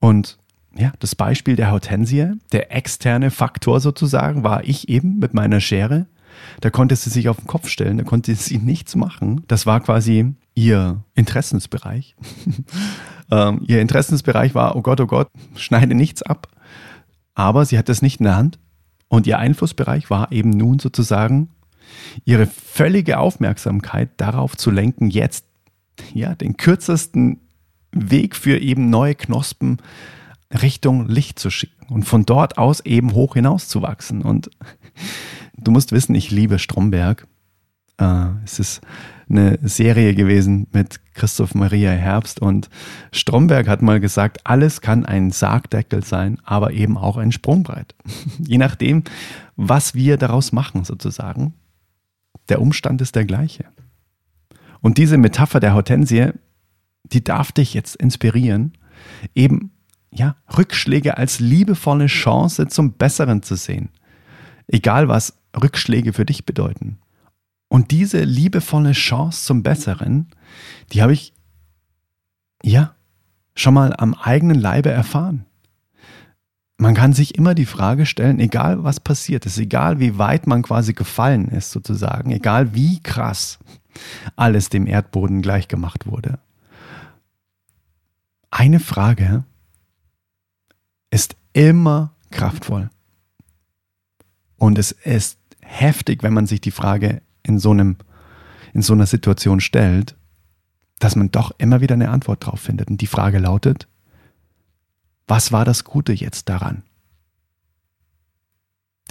Und 0.00 0.38
ja, 0.74 0.92
das 0.98 1.14
Beispiel 1.14 1.56
der 1.56 1.70
Hortensie, 1.70 2.32
der 2.52 2.74
externe 2.74 3.30
Faktor 3.30 3.80
sozusagen, 3.80 4.42
war 4.42 4.64
ich 4.64 4.88
eben 4.88 5.18
mit 5.18 5.34
meiner 5.34 5.60
Schere. 5.60 6.06
Da 6.60 6.70
konnte 6.70 6.96
sie 6.96 7.10
sich 7.10 7.28
auf 7.28 7.36
den 7.36 7.46
Kopf 7.46 7.68
stellen, 7.68 7.98
da 7.98 8.04
konnte 8.04 8.34
sie 8.34 8.58
nichts 8.58 8.94
machen. 8.94 9.44
Das 9.48 9.66
war 9.66 9.80
quasi 9.80 10.34
ihr 10.54 11.02
Interessensbereich. 11.14 12.14
ähm, 13.30 13.62
ihr 13.66 13.80
Interessensbereich 13.80 14.54
war, 14.54 14.76
oh 14.76 14.82
Gott, 14.82 15.00
oh 15.00 15.06
Gott, 15.06 15.28
schneide 15.56 15.94
nichts 15.94 16.22
ab. 16.22 16.48
Aber 17.34 17.64
sie 17.64 17.78
hat 17.78 17.88
das 17.88 18.02
nicht 18.02 18.20
in 18.20 18.24
der 18.24 18.36
Hand. 18.36 18.58
Und 19.08 19.26
ihr 19.26 19.38
Einflussbereich 19.38 20.10
war 20.10 20.32
eben 20.32 20.50
nun 20.50 20.78
sozusagen 20.78 21.50
ihre 22.24 22.46
völlige 22.46 23.18
Aufmerksamkeit 23.18 24.10
darauf 24.16 24.56
zu 24.56 24.70
lenken, 24.70 25.10
jetzt 25.10 25.44
ja, 26.14 26.34
den 26.34 26.56
kürzesten 26.56 27.40
Weg 27.92 28.36
für 28.36 28.58
eben 28.58 28.88
neue 28.88 29.14
Knospen 29.14 29.78
Richtung 30.50 31.06
Licht 31.08 31.38
zu 31.38 31.50
schicken 31.50 31.86
und 31.92 32.04
von 32.04 32.24
dort 32.24 32.58
aus 32.58 32.80
eben 32.80 33.12
hoch 33.12 33.34
hinaus 33.34 33.68
zu 33.68 33.82
wachsen. 33.82 34.22
Und 34.22 34.50
du 35.56 35.70
musst 35.70 35.92
wissen, 35.92 36.14
ich 36.14 36.30
liebe 36.30 36.58
Stromberg. 36.58 37.26
Äh, 37.98 38.26
es 38.44 38.58
ist 38.58 38.80
eine 39.28 39.58
Serie 39.62 40.14
gewesen 40.14 40.66
mit 40.72 41.00
Christoph 41.14 41.54
Maria 41.54 41.90
Herbst 41.90 42.40
und 42.40 42.68
Stromberg 43.12 43.68
hat 43.68 43.82
mal 43.82 44.00
gesagt, 44.00 44.40
alles 44.44 44.80
kann 44.80 45.04
ein 45.06 45.30
Sargdeckel 45.30 46.04
sein, 46.04 46.38
aber 46.44 46.72
eben 46.72 46.98
auch 46.98 47.16
ein 47.16 47.32
Sprungbrett. 47.32 47.94
Je 48.38 48.58
nachdem, 48.58 49.04
was 49.56 49.94
wir 49.94 50.16
daraus 50.16 50.52
machen 50.52 50.84
sozusagen. 50.84 51.54
Der 52.48 52.60
Umstand 52.60 53.00
ist 53.00 53.14
der 53.14 53.24
gleiche. 53.24 53.64
Und 54.80 54.98
diese 54.98 55.16
Metapher 55.16 55.60
der 55.60 55.74
Hortensie, 55.74 56.30
die 57.04 57.22
darf 57.22 57.52
dich 57.52 57.72
jetzt 57.72 57.96
inspirieren, 57.96 58.72
eben 59.34 59.70
ja, 60.10 60.36
Rückschläge 60.56 61.16
als 61.16 61.40
liebevolle 61.40 62.06
Chance 62.06 62.68
zum 62.68 62.92
Besseren 62.92 63.42
zu 63.42 63.54
sehen. 63.54 63.88
Egal 64.66 65.08
was 65.08 65.41
Rückschläge 65.60 66.12
für 66.12 66.24
dich 66.24 66.46
bedeuten. 66.46 66.98
Und 67.68 67.90
diese 67.90 68.22
liebevolle 68.22 68.92
Chance 68.92 69.44
zum 69.44 69.62
Besseren, 69.62 70.28
die 70.92 71.02
habe 71.02 71.12
ich, 71.12 71.32
ja, 72.62 72.94
schon 73.54 73.74
mal 73.74 73.94
am 73.96 74.14
eigenen 74.14 74.58
Leibe 74.58 74.90
erfahren. 74.90 75.46
Man 76.76 76.94
kann 76.94 77.12
sich 77.12 77.36
immer 77.36 77.54
die 77.54 77.66
Frage 77.66 78.06
stellen, 78.06 78.40
egal 78.40 78.82
was 78.82 78.98
passiert 79.00 79.46
ist, 79.46 79.58
egal 79.58 80.00
wie 80.00 80.18
weit 80.18 80.46
man 80.46 80.62
quasi 80.62 80.94
gefallen 80.94 81.48
ist 81.48 81.70
sozusagen, 81.70 82.30
egal 82.30 82.74
wie 82.74 83.00
krass 83.00 83.58
alles 84.36 84.68
dem 84.68 84.86
Erdboden 84.86 85.42
gleichgemacht 85.42 86.06
wurde. 86.06 86.38
Eine 88.50 88.80
Frage 88.80 89.44
ist 91.10 91.36
immer 91.52 92.12
kraftvoll. 92.30 92.90
Und 94.56 94.78
es 94.78 94.92
ist 94.92 95.38
heftig, 95.72 96.22
wenn 96.22 96.34
man 96.34 96.46
sich 96.46 96.60
die 96.60 96.70
Frage 96.70 97.22
in 97.42 97.58
so 97.58 97.70
einem, 97.70 97.96
in 98.72 98.82
so 98.82 98.92
einer 98.92 99.06
Situation 99.06 99.60
stellt, 99.60 100.16
dass 100.98 101.16
man 101.16 101.30
doch 101.30 101.52
immer 101.58 101.80
wieder 101.80 101.94
eine 101.94 102.10
Antwort 102.10 102.46
drauf 102.46 102.60
findet. 102.60 102.88
Und 102.88 103.00
die 103.00 103.06
Frage 103.06 103.38
lautet, 103.38 103.88
was 105.26 105.50
war 105.50 105.64
das 105.64 105.84
Gute 105.84 106.12
jetzt 106.12 106.48
daran? 106.48 106.82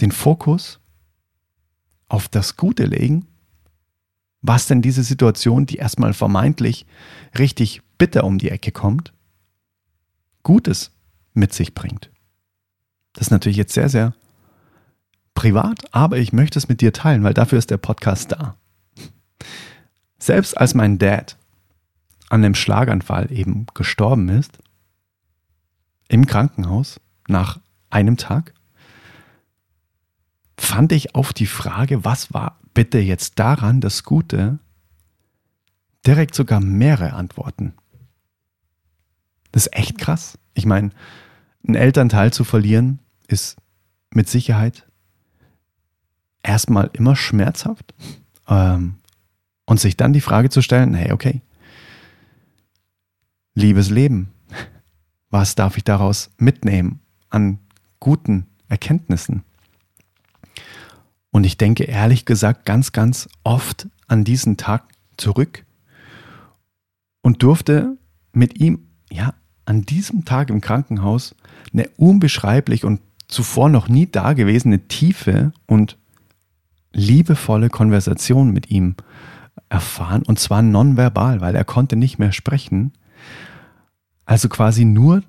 Den 0.00 0.12
Fokus 0.12 0.80
auf 2.08 2.28
das 2.28 2.56
Gute 2.56 2.84
legen, 2.84 3.26
was 4.40 4.66
denn 4.66 4.82
diese 4.82 5.02
Situation, 5.02 5.66
die 5.66 5.76
erstmal 5.76 6.14
vermeintlich 6.14 6.86
richtig 7.38 7.82
bitter 7.98 8.24
um 8.24 8.38
die 8.38 8.50
Ecke 8.50 8.72
kommt, 8.72 9.12
Gutes 10.42 10.90
mit 11.34 11.52
sich 11.52 11.74
bringt. 11.74 12.10
Das 13.12 13.28
ist 13.28 13.30
natürlich 13.30 13.56
jetzt 13.56 13.74
sehr, 13.74 13.88
sehr 13.88 14.14
privat, 15.42 15.92
aber 15.92 16.18
ich 16.18 16.32
möchte 16.32 16.56
es 16.56 16.68
mit 16.68 16.80
dir 16.80 16.92
teilen, 16.92 17.24
weil 17.24 17.34
dafür 17.34 17.58
ist 17.58 17.70
der 17.70 17.76
Podcast 17.76 18.30
da. 18.30 18.54
Selbst 20.16 20.56
als 20.56 20.74
mein 20.74 20.98
Dad 20.98 21.36
an 22.28 22.44
einem 22.44 22.54
Schlaganfall 22.54 23.32
eben 23.32 23.66
gestorben 23.74 24.28
ist, 24.28 24.60
im 26.06 26.26
Krankenhaus 26.26 27.00
nach 27.26 27.58
einem 27.90 28.16
Tag, 28.16 28.54
fand 30.56 30.92
ich 30.92 31.16
auf 31.16 31.32
die 31.32 31.46
Frage, 31.46 32.04
was 32.04 32.32
war 32.32 32.60
bitte 32.72 33.00
jetzt 33.00 33.40
daran 33.40 33.80
das 33.80 34.04
Gute, 34.04 34.60
direkt 36.06 36.36
sogar 36.36 36.60
mehrere 36.60 37.14
Antworten. 37.14 37.74
Das 39.50 39.66
ist 39.66 39.76
echt 39.76 39.98
krass. 39.98 40.38
Ich 40.54 40.66
meine, 40.66 40.90
ein 41.66 41.74
Elternteil 41.74 42.32
zu 42.32 42.44
verlieren 42.44 43.00
ist 43.26 43.56
mit 44.10 44.28
Sicherheit 44.28 44.86
erstmal 46.42 46.90
immer 46.92 47.16
schmerzhaft. 47.16 47.94
Ähm, 48.48 48.96
und 49.64 49.80
sich 49.80 49.96
dann 49.96 50.12
die 50.12 50.20
Frage 50.20 50.50
zu 50.50 50.60
stellen, 50.60 50.94
hey, 50.94 51.12
okay, 51.12 51.40
liebes 53.54 53.90
Leben, 53.90 54.32
was 55.30 55.54
darf 55.54 55.76
ich 55.76 55.84
daraus 55.84 56.30
mitnehmen 56.36 57.00
an 57.30 57.58
guten 58.00 58.46
Erkenntnissen? 58.68 59.44
Und 61.30 61.44
ich 61.44 61.56
denke 61.56 61.84
ehrlich 61.84 62.26
gesagt 62.26 62.66
ganz, 62.66 62.92
ganz 62.92 63.28
oft 63.44 63.88
an 64.06 64.24
diesen 64.24 64.58
Tag 64.58 64.84
zurück 65.16 65.64
und 67.22 67.42
durfte 67.42 67.96
mit 68.32 68.60
ihm, 68.60 68.88
ja, 69.10 69.34
an 69.64 69.82
diesem 69.82 70.24
Tag 70.24 70.50
im 70.50 70.60
Krankenhaus 70.60 71.34
eine 71.72 71.88
unbeschreiblich 71.96 72.84
und 72.84 73.00
zuvor 73.28 73.68
noch 73.70 73.88
nie 73.88 74.06
dagewesene 74.06 74.88
tiefe 74.88 75.52
und 75.66 75.96
liebevolle 76.92 77.70
Konversation 77.70 78.52
mit 78.52 78.70
ihm 78.70 78.96
erfahren 79.68 80.22
und 80.26 80.38
zwar 80.38 80.62
nonverbal, 80.62 81.40
weil 81.40 81.54
er 81.54 81.64
konnte 81.64 81.96
nicht 81.96 82.18
mehr 82.18 82.32
sprechen. 82.32 82.92
Also 84.24 84.48
quasi 84.48 84.84
nur 84.84 85.22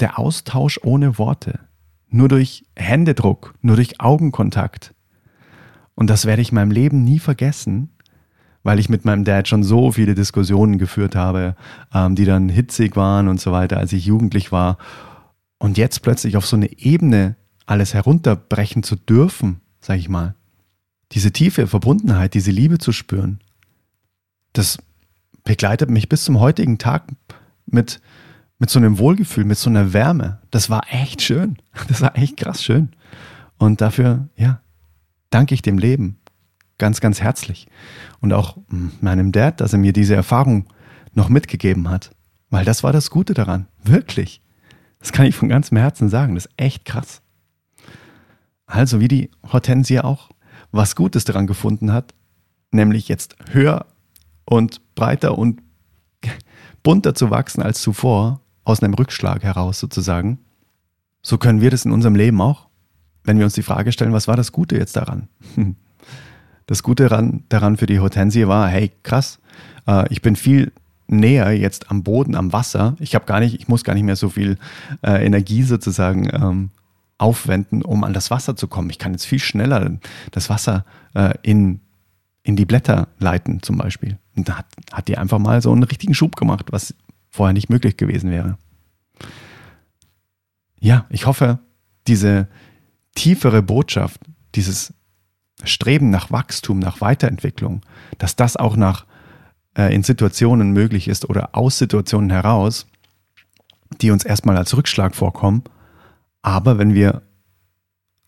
der 0.00 0.18
Austausch 0.18 0.80
ohne 0.82 1.18
Worte, 1.18 1.60
nur 2.08 2.28
durch 2.28 2.64
Händedruck, 2.76 3.54
nur 3.62 3.76
durch 3.76 4.00
Augenkontakt. 4.00 4.94
Und 5.94 6.08
das 6.10 6.26
werde 6.26 6.42
ich 6.42 6.50
in 6.50 6.56
meinem 6.56 6.70
Leben 6.70 7.04
nie 7.04 7.18
vergessen, 7.18 7.90
weil 8.62 8.78
ich 8.78 8.88
mit 8.88 9.04
meinem 9.04 9.24
Dad 9.24 9.48
schon 9.48 9.62
so 9.62 9.92
viele 9.92 10.14
Diskussionen 10.14 10.78
geführt 10.78 11.14
habe, 11.14 11.56
ähm, 11.92 12.14
die 12.14 12.24
dann 12.24 12.48
hitzig 12.48 12.96
waren 12.96 13.28
und 13.28 13.40
so 13.40 13.52
weiter, 13.52 13.78
als 13.78 13.92
ich 13.92 14.06
jugendlich 14.06 14.52
war. 14.52 14.78
Und 15.58 15.78
jetzt 15.78 16.00
plötzlich 16.02 16.36
auf 16.36 16.46
so 16.46 16.56
eine 16.56 16.78
Ebene 16.78 17.36
alles 17.66 17.94
herunterbrechen 17.94 18.82
zu 18.82 18.96
dürfen, 18.96 19.60
sag 19.80 19.98
ich 19.98 20.08
mal, 20.08 20.34
diese 21.12 21.32
tiefe 21.32 21.66
Verbundenheit, 21.66 22.34
diese 22.34 22.50
Liebe 22.50 22.78
zu 22.78 22.92
spüren, 22.92 23.40
das 24.52 24.78
begleitet 25.44 25.90
mich 25.90 26.08
bis 26.08 26.24
zum 26.24 26.40
heutigen 26.40 26.78
Tag 26.78 27.08
mit, 27.66 28.00
mit 28.58 28.70
so 28.70 28.78
einem 28.78 28.98
Wohlgefühl, 28.98 29.44
mit 29.44 29.58
so 29.58 29.70
einer 29.70 29.92
Wärme. 29.92 30.40
Das 30.50 30.70
war 30.70 30.82
echt 30.90 31.22
schön. 31.22 31.56
Das 31.88 32.00
war 32.00 32.16
echt 32.16 32.36
krass 32.36 32.62
schön. 32.62 32.90
Und 33.58 33.80
dafür, 33.80 34.28
ja, 34.36 34.60
danke 35.30 35.54
ich 35.54 35.62
dem 35.62 35.78
Leben 35.78 36.18
ganz, 36.78 37.00
ganz 37.00 37.20
herzlich. 37.20 37.68
Und 38.20 38.32
auch 38.32 38.56
meinem 39.00 39.30
Dad, 39.30 39.60
dass 39.60 39.72
er 39.72 39.78
mir 39.78 39.92
diese 39.92 40.16
Erfahrung 40.16 40.66
noch 41.14 41.28
mitgegeben 41.28 41.88
hat. 41.88 42.10
Weil 42.50 42.64
das 42.64 42.82
war 42.82 42.92
das 42.92 43.08
Gute 43.08 43.34
daran. 43.34 43.68
Wirklich. 43.84 44.42
Das 44.98 45.12
kann 45.12 45.26
ich 45.26 45.36
von 45.36 45.48
ganzem 45.48 45.76
Herzen 45.76 46.08
sagen. 46.08 46.34
Das 46.34 46.46
ist 46.46 46.52
echt 46.56 46.84
krass. 46.84 47.22
Also 48.66 48.98
wie 48.98 49.06
die 49.06 49.30
Hortensie 49.52 50.00
auch 50.00 50.30
was 50.72 50.96
Gutes 50.96 51.24
daran 51.24 51.46
gefunden 51.46 51.92
hat, 51.92 52.14
nämlich 52.70 53.08
jetzt 53.08 53.36
höher 53.50 53.86
und 54.44 54.80
breiter 54.94 55.38
und 55.38 55.60
bunter 56.82 57.14
zu 57.14 57.30
wachsen 57.30 57.62
als 57.62 57.80
zuvor, 57.80 58.40
aus 58.64 58.82
einem 58.82 58.94
Rückschlag 58.94 59.42
heraus 59.42 59.78
sozusagen. 59.78 60.38
So 61.20 61.38
können 61.38 61.60
wir 61.60 61.70
das 61.70 61.84
in 61.84 61.92
unserem 61.92 62.14
Leben 62.14 62.40
auch, 62.40 62.68
wenn 63.24 63.38
wir 63.38 63.44
uns 63.44 63.54
die 63.54 63.62
Frage 63.62 63.92
stellen, 63.92 64.12
was 64.12 64.28
war 64.28 64.36
das 64.36 64.52
Gute 64.52 64.76
jetzt 64.76 64.96
daran? 64.96 65.28
Das 66.66 66.84
Gute 66.84 67.08
daran, 67.08 67.42
daran 67.48 67.76
für 67.76 67.86
die 67.86 67.98
Hortensie 67.98 68.46
war, 68.46 68.68
hey, 68.68 68.92
krass, 69.02 69.40
äh, 69.86 70.10
ich 70.10 70.22
bin 70.22 70.36
viel 70.36 70.72
näher 71.08 71.50
jetzt 71.52 71.90
am 71.90 72.02
Boden, 72.04 72.34
am 72.34 72.52
Wasser. 72.52 72.96
Ich 73.00 73.14
habe 73.14 73.26
gar 73.26 73.40
nicht, 73.40 73.54
ich 73.54 73.68
muss 73.68 73.84
gar 73.84 73.94
nicht 73.94 74.04
mehr 74.04 74.16
so 74.16 74.28
viel 74.28 74.56
äh, 75.02 75.26
Energie 75.26 75.64
sozusagen 75.64 76.30
ähm, 76.32 76.70
aufwenden, 77.22 77.82
um 77.82 78.02
an 78.02 78.12
das 78.12 78.32
Wasser 78.32 78.56
zu 78.56 78.66
kommen. 78.66 78.90
Ich 78.90 78.98
kann 78.98 79.12
jetzt 79.12 79.26
viel 79.26 79.38
schneller 79.38 79.98
das 80.32 80.50
Wasser 80.50 80.84
äh, 81.14 81.34
in, 81.42 81.80
in 82.42 82.56
die 82.56 82.66
Blätter 82.66 83.08
leiten, 83.20 83.62
zum 83.62 83.78
Beispiel. 83.78 84.18
Und 84.36 84.48
da 84.48 84.58
hat, 84.58 84.66
hat 84.92 85.08
die 85.08 85.16
einfach 85.16 85.38
mal 85.38 85.62
so 85.62 85.70
einen 85.70 85.84
richtigen 85.84 86.14
Schub 86.14 86.34
gemacht, 86.34 86.66
was 86.72 86.94
vorher 87.30 87.52
nicht 87.52 87.70
möglich 87.70 87.96
gewesen 87.96 88.30
wäre. 88.30 88.58
Ja, 90.80 91.06
ich 91.10 91.26
hoffe, 91.26 91.60
diese 92.08 92.48
tiefere 93.14 93.62
Botschaft, 93.62 94.20
dieses 94.56 94.92
Streben 95.62 96.10
nach 96.10 96.32
Wachstum, 96.32 96.80
nach 96.80 97.00
Weiterentwicklung, 97.00 97.82
dass 98.18 98.34
das 98.34 98.56
auch 98.56 98.74
nach 98.74 99.06
äh, 99.78 99.94
in 99.94 100.02
Situationen 100.02 100.72
möglich 100.72 101.06
ist 101.06 101.30
oder 101.30 101.50
aus 101.52 101.78
Situationen 101.78 102.30
heraus, 102.30 102.88
die 104.00 104.10
uns 104.10 104.24
erstmal 104.24 104.56
als 104.56 104.76
Rückschlag 104.76 105.14
vorkommen, 105.14 105.62
aber 106.42 106.78
wenn 106.78 106.94
wir 106.94 107.22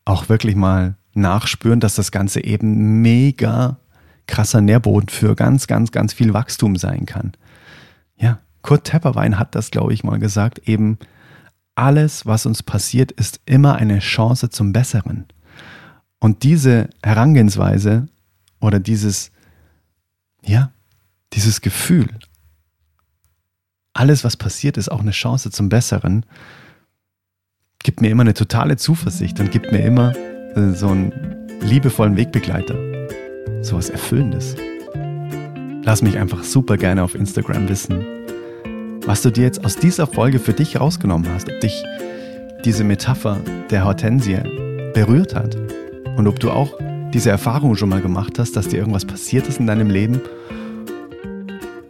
auch 0.05 0.29
wirklich 0.29 0.55
mal 0.55 0.97
nachspüren, 1.15 1.81
dass 1.81 1.95
das 1.95 2.13
Ganze 2.13 2.43
eben 2.45 3.03
mega 3.03 3.79
krasser 4.27 4.61
Nährboden 4.61 5.09
für 5.09 5.35
ganz, 5.35 5.67
ganz, 5.67 5.93
ganz 5.93 6.13
viel 6.13 6.33
Wachstum 6.33 6.77
sein 6.77 7.07
kann. 7.07 7.33
Ja, 8.17 8.39
Kurt 8.63 8.85
Tepperwein 8.85 9.39
hat 9.39 9.55
das, 9.55 9.71
glaube 9.71 9.93
ich, 9.93 10.05
mal 10.05 10.19
gesagt, 10.19 10.61
eben 10.69 10.99
alles, 11.75 12.25
was 12.25 12.47
uns 12.47 12.63
passiert, 12.63 13.13
ist 13.13 13.41
immer 13.47 13.77
eine 13.77 13.99
Chance 13.99 14.51
zum 14.51 14.73
Besseren. 14.73 15.27
Und 16.21 16.43
diese 16.43 16.89
Herangehensweise 17.03 18.09
oder 18.61 18.81
dieses, 18.81 19.31
ja, 20.43 20.71
dieses 21.33 21.61
Gefühl, 21.61 22.09
alles, 23.93 24.25
was 24.25 24.37
passiert, 24.37 24.77
ist 24.77 24.91
auch 24.91 25.01
eine 25.01 25.11
Chance 25.11 25.51
zum 25.51 25.69
Besseren, 25.69 26.25
gibt 27.85 28.01
mir 28.01 28.11
immer 28.11 28.23
eine 28.23 28.35
totale 28.35 28.77
Zuversicht 28.77 29.39
und 29.39 29.53
gibt 29.53 29.71
mir 29.71 29.85
immer 29.85 30.17
äh, 30.57 30.71
so 30.73 30.89
einen 30.89 31.13
liebevollen 31.61 32.17
Wegbegleiter. 32.17 32.75
So 33.63 33.77
was 33.77 33.91
Erfüllendes. 33.91 34.57
Lass 35.85 36.03
mich 36.03 36.19
einfach 36.19 36.43
super 36.43 36.79
gerne 36.79 37.03
auf 37.03 37.15
Instagram 37.15 37.69
wissen, 37.69 38.05
was 39.07 39.21
du 39.21 39.31
dir 39.31 39.45
jetzt 39.45 39.65
aus 39.65 39.77
dieser 39.77 40.07
Folge 40.07 40.39
für 40.39 40.55
dich 40.55 40.81
rausgenommen 40.81 41.31
hast, 41.33 41.51
ob 41.51 41.61
dich 41.61 41.85
diese 42.65 42.85
Metapher 42.85 43.39
der 43.71 43.85
Hortensie 43.85 44.39
berührt 44.95 45.35
hat 45.35 45.55
und 46.17 46.27
ob 46.27 46.41
du 46.41 46.51
auch 46.51 46.79
diese 47.13 47.29
Erfahrung 47.29 47.77
schon 47.77 47.91
mal 47.91 48.01
gemacht 48.01 48.39
hast, 48.39 48.57
dass 48.57 48.69
dir 48.69 48.79
irgendwas 48.79 49.05
passiert 49.05 49.47
ist 49.47 49.61
in 49.61 49.67
deinem 49.67 49.91
Leben, 49.91 50.23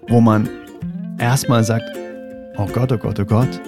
wo 0.09 0.21
man 0.21 0.49
erstmal 1.19 1.63
sagt, 1.63 1.89
oh 2.57 2.67
Gott, 2.67 2.91
oh 2.91 2.99
Gott, 2.99 3.21
oh 3.21 3.25
Gott, 3.25 3.61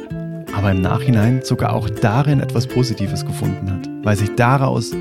aber 0.56 0.70
im 0.70 0.80
Nachhinein 0.80 1.42
sogar 1.42 1.74
auch 1.74 1.90
darin 1.90 2.40
etwas 2.40 2.66
Positives 2.66 3.26
gefunden 3.26 3.70
hat, 3.70 3.86
weil 4.02 4.16
sich 4.16 4.34
daraus 4.36 4.92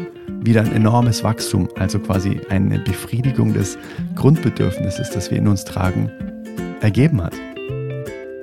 wieder 0.44 0.62
ein 0.62 0.74
enormes 0.74 1.24
Wachstum, 1.24 1.70
also 1.78 1.98
quasi 1.98 2.42
eine 2.50 2.78
Befriedigung 2.80 3.54
des 3.54 3.78
Grundbedürfnisses, 4.16 5.12
das 5.12 5.32
wir 5.32 5.38
in 5.38 5.48
uns 5.48 5.64
tragen, 5.64 6.12
ergeben 6.82 7.24
hat. 7.24 7.34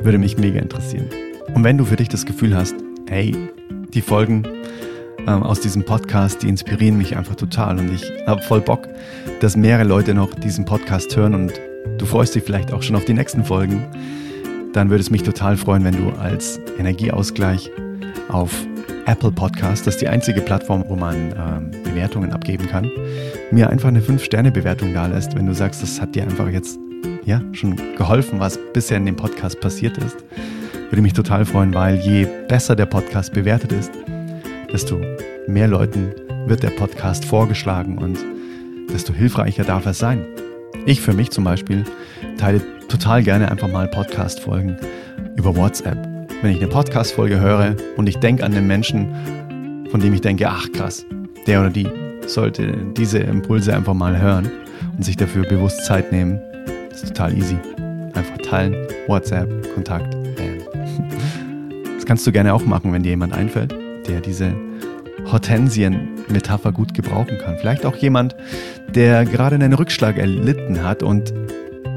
Würde 0.01 0.17
mich 0.17 0.39
mega 0.39 0.59
interessieren. 0.59 1.07
Und 1.55 1.65
wenn 1.65 1.77
du 1.77 1.85
für 1.85 1.97
dich 1.97 2.09
das 2.09 2.25
Gefühl 2.25 2.57
hast, 2.57 2.75
hey, 3.11 3.37
die 3.93 4.01
Folgen 4.01 4.45
ähm, 5.27 5.43
aus 5.43 5.61
diesem 5.61 5.85
Podcast, 5.85 6.43
die 6.43 6.49
inspirieren 6.49 6.97
mich 6.97 7.15
einfach 7.15 7.37
total 7.37 7.79
und 7.79 7.93
ich 7.93 8.11
habe 8.27 8.41
voll 8.41 8.63
Bock, 8.63 8.89
dass 9.41 9.55
mehrere 9.55 9.85
Leute 9.85 10.15
noch 10.15 10.33
diesen 10.33 10.65
Podcast 10.65 11.15
hören 11.15 11.35
und 11.35 11.53
du 11.99 12.07
freust 12.07 12.35
dich 12.35 12.43
vielleicht 12.43 12.73
auch 12.73 12.83
schon 12.83 12.97
auf 12.97 13.05
die 13.05 13.15
nächsten 13.15 13.45
Folgen, 13.45 13.85
dann 14.73 14.91
würde 14.91 15.03
es 15.03 15.11
mich 15.11 15.23
total 15.23 15.57
freuen, 15.57 15.85
wenn 15.85 15.97
du 15.97 16.11
als 16.19 16.61
Energieausgleich 16.79 17.71
auf 18.29 18.51
Apple 19.07 19.33
Podcast, 19.33 19.87
das 19.87 19.95
ist 19.95 20.01
die 20.01 20.09
einzige 20.09 20.41
Plattform, 20.41 20.85
wo 20.89 20.97
man 20.97 21.35
ähm, 21.37 21.71
Bewertungen 21.83 22.33
abgeben 22.33 22.69
kann, 22.69 22.91
mir 23.51 23.69
einfach 23.69 23.89
eine 23.89 24.01
5-Sterne-Bewertung 24.01 24.95
da 24.95 25.07
lässt, 25.07 25.35
wenn 25.35 25.47
du 25.47 25.55
sagst, 25.55 25.83
das 25.83 26.01
hat 26.01 26.15
dir 26.15 26.23
einfach 26.23 26.49
jetzt 26.49 26.79
ja, 27.25 27.41
schon 27.53 27.77
geholfen, 27.97 28.41
was 28.41 28.59
bisher 28.73 28.97
in 28.97 29.07
dem 29.07 29.17
Podcast 29.17 29.61
passiert 29.61 29.99
ist. 29.99 30.17
Würde 30.91 31.03
mich 31.03 31.13
total 31.13 31.45
freuen, 31.45 31.75
weil 31.75 31.97
je 31.97 32.27
besser 32.49 32.77
der 32.77 32.87
Podcast 32.87 33.33
bewertet 33.33 33.73
ist, 33.73 33.93
desto 34.73 35.01
mehr 35.47 35.69
Leuten 35.69 36.13
wird 36.47 36.63
der 36.63 36.71
Podcast 36.71 37.25
vorgeschlagen 37.25 37.99
und 37.99 38.19
desto 38.93 39.13
hilfreicher 39.13 39.65
darf 39.65 39.87
er 39.87 39.95
sein. 39.95 40.25
Ich 40.87 41.01
für 41.01 41.13
mich 41.13 41.31
zum 41.31 41.45
Beispiel 41.45 41.85
teile 42.39 42.61
total 42.93 43.23
gerne 43.23 43.51
einfach 43.51 43.69
mal 43.69 43.89
Podcast-Folgen 43.89 44.77
über 45.37 45.57
WhatsApp. 45.57 45.97
Wenn 46.43 46.51
ich 46.51 46.59
eine 46.59 46.69
Podcast-Folge 46.69 47.41
höre 47.41 47.75
und 47.97 48.07
ich 48.07 48.19
denke 48.19 48.45
an 48.45 48.53
den 48.53 48.67
Menschen, 48.67 49.87
von 49.91 49.99
dem 49.99 50.13
ich 50.13 50.21
denke, 50.21 50.47
ach 50.47 50.71
krass, 50.73 51.07
der 51.47 51.61
oder 51.61 51.71
die 51.71 51.89
sollte 52.27 52.71
diese 52.95 53.21
Impulse 53.21 53.75
einfach 53.75 53.95
mal 53.95 54.21
hören 54.21 54.51
und 54.95 55.05
sich 55.05 55.17
dafür 55.17 55.49
bewusst 55.49 55.87
Zeit 55.87 56.13
nehmen, 56.13 56.39
das 56.91 57.05
ist 57.05 57.17
total 57.17 57.35
easy. 57.35 57.57
Einfach 58.13 58.37
teilen, 58.45 58.77
WhatsApp, 59.07 59.49
Kontakt. 59.75 60.15
Das 61.95 62.05
kannst 62.05 62.27
du 62.27 62.33
gerne 62.33 62.53
auch 62.53 62.65
machen, 62.67 62.93
wenn 62.93 63.05
dir 63.05 63.11
jemand 63.11 63.33
einfällt, 63.33 63.73
der 64.09 64.21
diese 64.21 64.53
Hortensien-Metapher 65.31 66.73
gut 66.73 66.95
gebrauchen 66.95 67.39
kann. 67.39 67.57
Vielleicht 67.59 67.87
auch 67.87 67.95
jemand, 67.95 68.35
der 68.93 69.25
gerade 69.25 69.55
einen 69.55 69.73
Rückschlag 69.73 70.19
erlitten 70.19 70.83
hat 70.83 71.05
und 71.05 71.33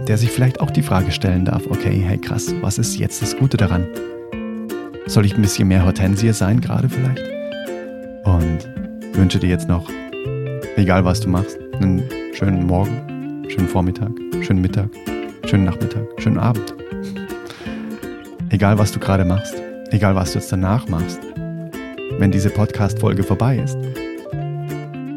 der 0.07 0.17
sich 0.17 0.31
vielleicht 0.31 0.59
auch 0.59 0.71
die 0.71 0.83
Frage 0.83 1.11
stellen 1.11 1.45
darf, 1.45 1.65
okay, 1.67 2.03
hey 2.05 2.17
krass, 2.17 2.53
was 2.61 2.77
ist 2.77 2.97
jetzt 2.97 3.21
das 3.21 3.35
Gute 3.35 3.57
daran? 3.57 3.87
Soll 5.07 5.25
ich 5.25 5.35
ein 5.35 5.41
bisschen 5.41 5.67
mehr 5.67 5.85
Hortensie 5.85 6.31
sein 6.33 6.61
gerade 6.61 6.89
vielleicht? 6.89 7.23
Und 8.23 8.59
wünsche 9.13 9.39
dir 9.39 9.49
jetzt 9.49 9.67
noch, 9.67 9.89
egal 10.75 11.05
was 11.05 11.21
du 11.21 11.29
machst, 11.29 11.57
einen 11.79 12.03
schönen 12.33 12.65
Morgen, 12.65 13.45
schönen 13.49 13.67
Vormittag, 13.67 14.11
schönen 14.41 14.61
Mittag, 14.61 14.89
schönen 15.45 15.65
Nachmittag, 15.65 16.03
schönen 16.17 16.37
Abend. 16.37 16.73
Egal 18.49 18.77
was 18.77 18.91
du 18.91 18.99
gerade 18.99 19.25
machst, 19.25 19.55
egal 19.91 20.15
was 20.15 20.33
du 20.33 20.39
jetzt 20.39 20.51
danach 20.51 20.87
machst, 20.87 21.19
wenn 22.19 22.31
diese 22.31 22.49
Podcast-Folge 22.49 23.23
vorbei 23.23 23.57
ist, 23.57 23.77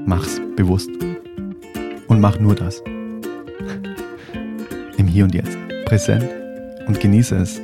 mach's 0.06 0.40
bewusst. 0.56 0.90
Und 2.08 2.20
mach 2.20 2.38
nur 2.38 2.54
das. 2.54 2.82
Hier 5.08 5.24
und 5.24 5.34
Jetzt. 5.34 5.56
Präsent 5.86 6.28
und 6.86 7.00
genieße 7.00 7.36
es, 7.36 7.60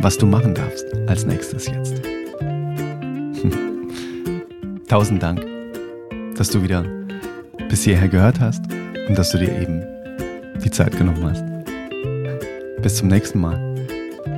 was 0.00 0.16
du 0.16 0.26
machen 0.26 0.54
darfst 0.54 0.86
als 1.06 1.26
nächstes 1.26 1.66
jetzt. 1.66 2.00
Tausend 4.88 5.22
Dank, 5.22 5.44
dass 6.36 6.48
du 6.48 6.62
wieder 6.62 6.84
bis 7.68 7.84
hierher 7.84 8.08
gehört 8.08 8.40
hast 8.40 8.62
und 9.08 9.18
dass 9.18 9.30
du 9.30 9.38
dir 9.38 9.60
eben 9.60 9.82
die 10.64 10.70
Zeit 10.70 10.96
genommen 10.96 11.22
hast. 11.24 11.44
Bis 12.82 12.96
zum 12.96 13.08
nächsten 13.08 13.40
Mal. 13.40 13.58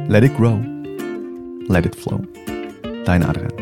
Let 0.08 0.24
it 0.24 0.36
grow. 0.36 0.58
Let 1.68 1.86
it 1.86 1.94
flow. 1.94 2.20
Dein 3.04 3.22
Adrian. 3.22 3.52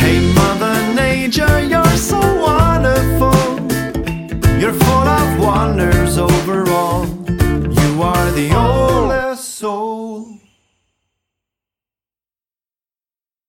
Hey, 0.00 0.20
Mother 0.34 0.74
Nature, 0.94 1.60